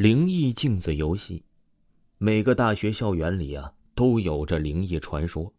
[0.00, 1.44] 灵异镜子游戏，
[2.16, 5.52] 每个大学校园里啊都有着灵异传说，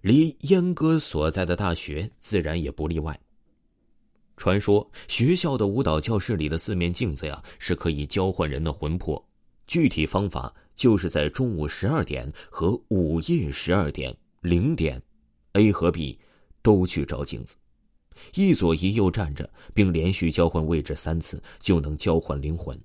[0.00, 3.16] 离阉哥所在的大学自然也不例外。
[4.36, 9.24] 传说学校的舞蹈教室里的四面镜子呀是可以交换人的魂魄，
[9.68, 15.00] 具体方法就是在中午十二点和午夜十二点零点
[15.52, 16.18] ，A 和 B
[16.62, 17.54] 都去照镜子，
[18.34, 22.76] 一左一右站着，并连续交换位置三次，就能交换灵魂。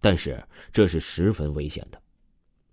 [0.00, 0.42] 但是
[0.72, 2.00] 这是十分危险的，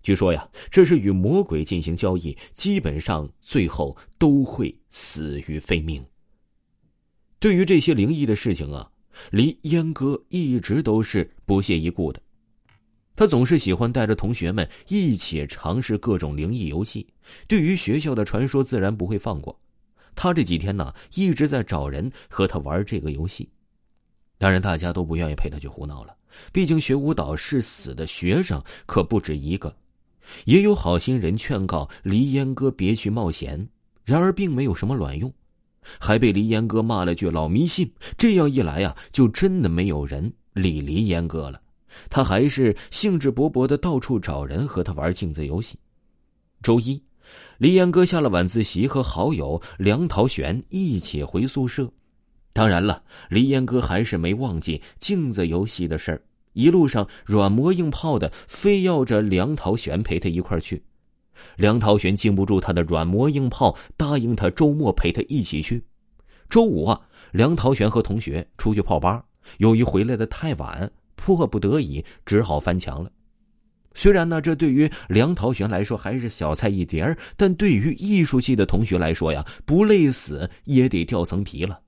[0.02, 6.04] 据说呀，这是与魔鬼进行交易，基本上最后都会死于非命。
[7.38, 8.90] 对于这些灵异的事情啊，
[9.30, 12.22] 离阉哥一直都是不屑一顾的。
[13.16, 17.06] 他总是喜欢带着同学们一起尝试各种灵异游戏，
[17.48, 19.58] 对于学校的传说自然不会放过。
[20.14, 23.48] 他这几天呢，一直在找人和他玩这个游戏。
[24.38, 26.14] 当然，大家都不愿意陪他去胡闹了。
[26.52, 29.74] 毕竟学舞蹈是死的学生可不止一个，
[30.44, 33.66] 也有好心人劝告黎烟哥别去冒险，
[34.04, 35.32] 然而并没有什么卵用，
[35.98, 37.90] 还被黎烟哥骂了句老迷信。
[38.18, 41.60] 这样一来呀，就真的没有人理黎烟哥了。
[42.10, 45.78] 他还是兴致勃勃的到处找人和他玩镜子游戏。
[46.62, 47.02] 周一，
[47.56, 51.90] 黎烟哥下了晚自习，和好友梁桃玄一起回宿舍。
[52.52, 56.22] 当然了，黎烟哥还是没忘记镜子游戏的事儿。
[56.54, 60.82] 一路上软磨硬泡的，非要着梁桃玄陪他一块儿去。
[61.56, 65.84] 梁桃玄经不住他的软磨硬泡，答应他周末陪他一起去。
[66.48, 66.98] 周五啊，
[67.32, 69.22] 梁桃玄和同学出去泡吧，
[69.58, 73.10] 由于回来的太晚，迫不得已只好翻墙了。
[73.92, 81.80] 虽然呢，这对于梁桃玄来说还是小菜一碟儿但对于艺术系的同学来说呀，不累死也得掉层皮了。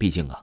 [0.00, 0.42] 毕竟啊，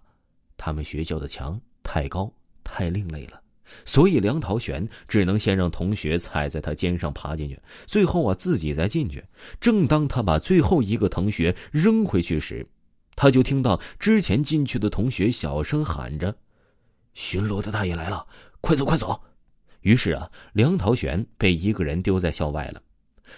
[0.55, 2.31] 他们学校的墙太高
[2.63, 3.41] 太另类了，
[3.86, 9.25] 所以梁桃玄只能先让同学踩在他肩上爬进去，最后啊自己再进去。
[9.59, 12.67] 正当他把最后一个同学扔回去时，
[13.16, 16.38] 他就听到之前进去的同学小声喊着
[17.16, 18.28] ：“巡逻的大爷来了，
[18.62, 19.19] 快走快走！”
[19.81, 22.84] 于是啊，梁桃玄被一个人丢在校外了。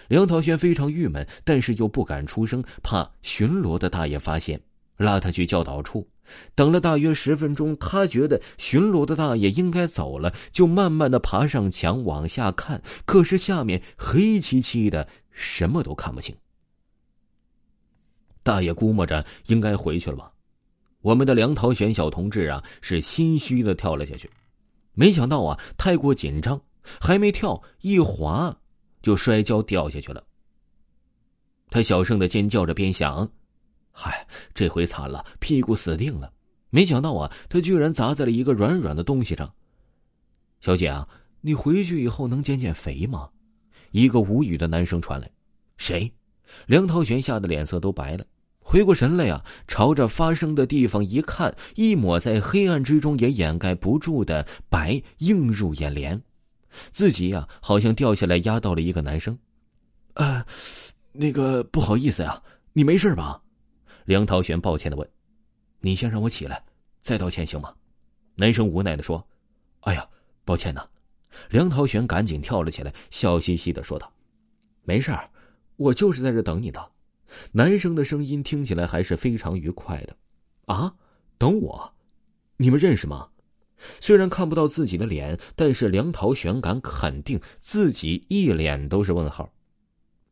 [0.08, 4.60] 梁桃玄非常郁闷，但是又不敢出声，怕巡逻的大爷发现。
[5.00, 6.06] 拉他去教导处，
[6.54, 12.80] 等了大约十分钟，他觉得巡逻的大爷应该走了，就慢慢的爬上墙往下看。
[13.06, 16.36] 可是下面黑漆漆的，什么都看不清。
[18.42, 20.30] 大爷估摸着应该回去了吧？
[21.00, 24.28] 我们的梁桃玄小同志啊，是心虚的跳了下去，
[24.92, 26.60] 没想到啊，太过紧张，
[27.00, 28.54] 还没跳一滑，
[29.00, 30.22] 就摔跤掉下去了。
[31.70, 33.26] 他小声的尖叫着，边想。
[34.02, 36.32] 嗨，这回惨了，屁股死定了！
[36.70, 39.52] 没想到啊，他居然砸在了一个软软的东西上。
[40.58, 41.06] 小姐啊，
[41.42, 43.28] 你回去以后能减减肥吗？
[43.90, 45.30] 一个无语的男声传来。
[45.76, 46.10] 谁？
[46.64, 48.24] 梁涛玄吓得脸色都白了，
[48.60, 56.18] 回过神来啊，朝着发生的地方一看，一抹在黑暗之中也掩盖不住的白映入眼帘，
[56.90, 59.38] 自己呀，好像掉下来压到了一个男生。
[60.14, 60.42] 呃，
[61.12, 63.42] 那个不好意思呀，你没事吧？
[64.04, 65.08] 梁桃玄抱歉的问
[65.80, 66.64] ：“你先让我起来，
[67.00, 67.74] 再道歉行吗？”
[68.36, 69.26] 男生无奈的说
[69.80, 70.08] ：“哎呀，
[70.44, 70.88] 抱歉呐。”
[71.50, 74.12] 梁桃玄赶紧跳了起来，笑嘻嘻的说道
[74.82, 75.30] ：“没事儿，
[75.76, 76.90] 我就是在这等你的。”
[77.52, 80.16] 男生的声音听起来还是非常愉快的。
[80.66, 80.96] “啊，
[81.38, 81.94] 等我？
[82.56, 83.28] 你们认识吗？”
[83.98, 89.50] 虽然看不到自己的脸，但是梁桃玄敢肯定自己一脸都是问号。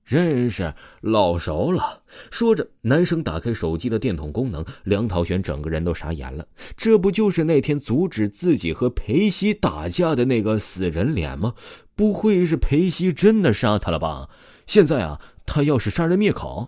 [0.08, 2.02] 认识，老熟了。
[2.30, 6.48] 说着，男生打开手机的电筒功能，梁桃玄整个人都傻眼了。
[6.78, 11.54] 这不就是那天阻止自己和裴西打架的那个死人脸吗？
[11.94, 14.26] 不会是裴西真的杀他了吧？
[14.66, 16.66] 现在啊，他要是杀人灭口，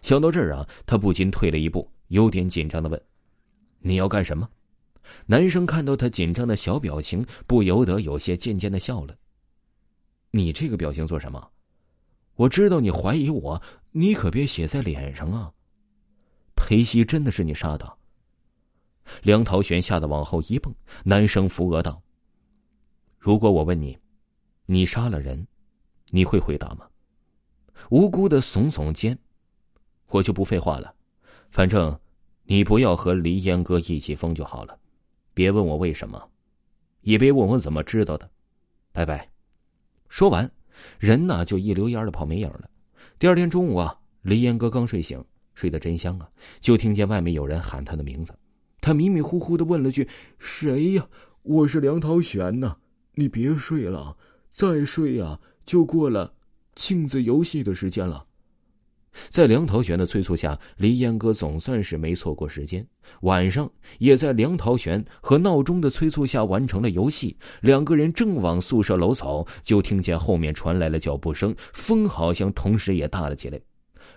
[0.00, 3.02] 想到这儿啊，他不禁退了一步，有点紧张的问
[3.82, 4.48] ：“你要干什么？”
[5.26, 9.16] 男生看到他紧张的小表情，不由得有些渐渐的笑了。
[10.30, 11.48] 你这个表情做什么？
[12.36, 13.60] 我知道你怀疑我，
[13.92, 15.52] 你可别写在脸上啊！
[16.54, 17.96] 裴西真的是你杀的？
[19.22, 20.74] 梁桃玄吓得往后一蹦，
[21.04, 22.02] 男生扶额道
[23.18, 23.96] ：“如果我问你，
[24.66, 25.46] 你杀了人，
[26.10, 26.86] 你会回答吗？”
[27.90, 29.18] 无辜的耸耸肩，
[30.08, 30.94] 我就不废话了，
[31.50, 31.98] 反正
[32.44, 34.78] 你不要和黎烟哥一起疯就好了，
[35.32, 36.30] 别问我为什么，
[37.02, 38.28] 也别问我怎么知道的，
[38.92, 39.30] 拜拜。
[40.08, 40.50] 说完。
[40.98, 42.70] 人呢就一溜烟的跑没影了。
[43.18, 45.22] 第二天中午啊，黎烟哥刚睡醒，
[45.54, 46.28] 睡得真香啊，
[46.60, 48.34] 就听见外面有人喊他的名字。
[48.80, 50.08] 他迷迷糊糊的问了句
[50.38, 51.08] ：“谁呀
[51.42, 52.76] ？”“我是梁涛玄呐。”
[53.18, 54.16] 你别睡了，
[54.50, 56.34] 再睡呀，就过了
[56.74, 58.26] 镜子游戏的时间了。
[59.28, 62.86] 在梁桃玄的催促下，黎烟哥总算是没错过时间。
[63.20, 67.36] 晚上也在梁桃玄和闹钟的催促下完成了游戏。
[67.60, 73.60] 两个人正往宿舍楼走，就听见后面传来了脚步声，风好像同时也大了起来。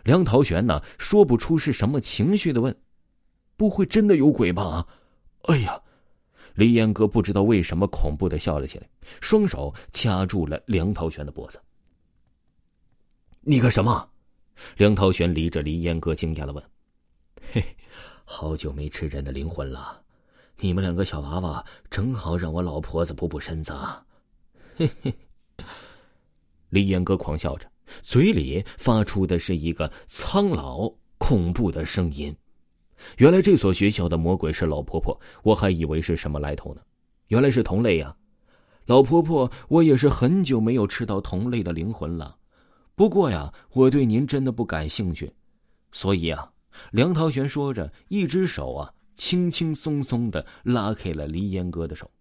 [0.04, 2.76] 梁桃玄呢，说不出是什么情绪的问
[3.58, 4.88] ：“不会真的有鬼吧？”
[5.50, 5.80] 哎呀！
[6.56, 8.90] 黎烟哥不知道为什么恐怖的笑了起来，
[9.22, 11.58] 双手掐住了梁桃玄的脖子。
[13.42, 14.10] 你干什么？
[14.78, 16.64] 梁涛玄离着李彦哥惊讶的问
[17.52, 17.64] ：“嘿，
[18.26, 20.02] 好久没吃人的灵魂了，
[20.58, 23.74] 你们两个小娃娃正好让我老婆子补补身子。”
[24.76, 25.14] 嘿嘿，
[26.70, 27.70] 李彦哥狂笑着，
[28.02, 32.36] 嘴里发出的是一个苍老恐怖的声音。
[33.18, 36.82] 原来这所学校的魔鬼是老婆婆，我还以为是什么来头呢，
[37.28, 38.16] 原来是同类呀！
[38.86, 42.36] 老婆婆，我也是很久没有吃到同类的灵魂了。
[43.00, 45.34] 不过呀，我对您真的不感兴趣，
[45.94, 46.52] 所以啊，
[46.92, 52.12] 梁涛玄说着，一只手啊，轻轻松松的拉开了黎烟哥的手。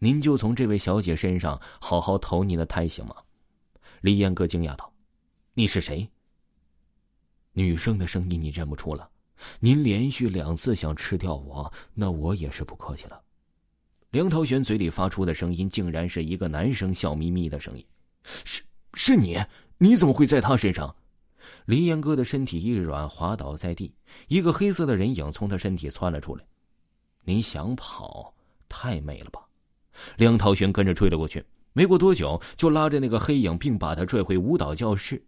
[0.00, 3.14] 您就从这位小姐身上好好投您的胎行吗？
[4.00, 4.92] 黎烟哥惊讶道
[5.54, 6.10] ：“你是谁？
[7.52, 9.08] 女生的声音你认不出了？
[9.60, 13.22] 您连续两次想吃掉我，那我也是不客气了。”
[14.10, 17.86] 梁涛玄嘴里发出的声音，竟然是一个男生笑眯眯的声音
[18.42, 18.64] ：“是，
[18.94, 19.40] 是你。”
[19.78, 20.94] 你怎么会在他身上？
[21.64, 23.94] 林岩哥的身体一软，滑倒在地，
[24.26, 26.44] 一个黑色的人影从他身体窜了出来。
[27.24, 28.34] 你想跑？
[28.68, 29.40] 太美了吧！
[30.16, 31.42] 梁涛轩跟着追了过去，
[31.72, 35.22] 没过多久就拉着那个黑影，并把他拽回舞蹈教室。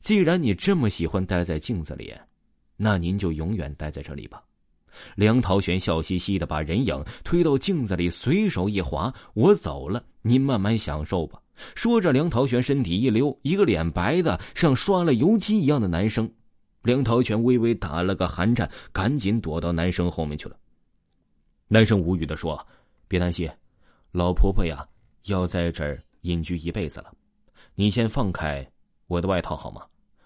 [0.00, 2.12] 既然你这么喜欢待在镜子里，
[2.76, 4.42] 那您就永远待在这里吧。
[5.14, 11.40] 梁涛轩笑嘻嘻的把人影推到镜子里，随手一划：“我走了，您慢慢享受吧。”
[11.74, 16.30] 说着，梁桃玄身体一溜，一个脸白的像刷了油漆一样的男生，
[16.82, 20.56] 梁桃玄微微打了个寒颤，赶紧躲到男生后面去了。
[21.68, 22.66] 男生无语的说
[23.08, 23.50] ：“别担心，
[24.12, 24.86] 老婆婆呀，
[25.24, 27.12] 要在这儿隐居一辈子了。
[27.74, 28.66] 你先放开
[29.06, 29.82] 我的外套好吗？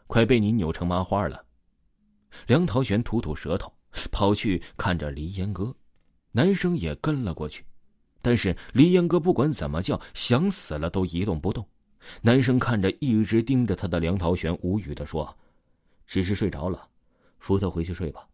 [0.07, 1.45] 快被你扭成麻花了。”
[2.47, 3.73] 梁桃玄吐吐舌头，
[4.11, 5.75] 跑去看着黎烟哥，
[6.33, 7.65] 男生也跟了过去。
[8.29, 11.67] 但是黎烟哥不管怎么叫，想死了都一动不动。
[12.21, 15.35] 男生看着一直盯着他的梁桃玄，无语的说
[16.05, 16.87] ：“只是睡着了，
[17.39, 18.29] 扶他回去睡吧。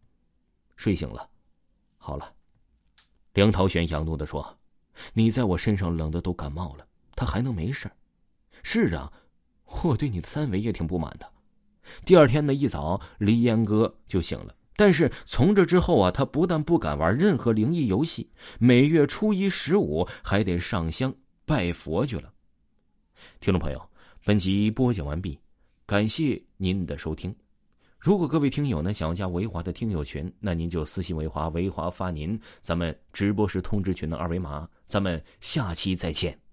[0.75, 1.29] 睡醒了，
[1.95, 2.29] 好了。”
[3.35, 4.45] 梁桃玄仰怒的说
[5.15, 7.89] ：“你在我身上冷的都感冒了，他还能没事？
[8.63, 9.09] 是啊，
[9.81, 11.25] 我对你的三围也挺不满的。”
[12.03, 14.53] 第二天呢，一早黎烟哥就醒了。
[14.75, 18.29] 但是从这之后啊，他不但不敢玩任何灵异游戏，
[18.59, 21.13] 每月初一、十五还得上香
[21.45, 22.31] 拜佛去了。
[23.39, 23.81] 听众朋友，
[24.25, 25.39] 本集播讲完毕，
[25.85, 27.33] 感谢您的收听。
[27.97, 34.67] 如果各位听友呢想要加维华的听友群，那您就私信维华，维华发您咱们直播时通知群的二维码。
[34.85, 36.44] 咱们下期再见。